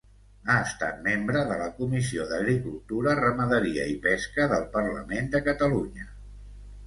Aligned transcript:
Ha 0.51 0.53
estat 0.67 1.01
membre 1.07 1.41
de 1.49 1.57
la 1.59 1.67
Comissió 1.81 2.23
d'Agricultura, 2.31 3.13
Ramaderia 3.19 3.85
i 3.93 3.95
Pesca 4.07 4.47
del 4.53 4.67
Parlament 4.77 5.33
de 5.37 5.43
Catalunya. 5.49 6.09